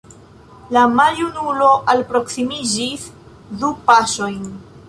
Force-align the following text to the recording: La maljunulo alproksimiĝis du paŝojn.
La 0.77 0.85
maljunulo 0.93 1.67
alproksimiĝis 1.95 3.07
du 3.63 3.73
paŝojn. 3.91 4.47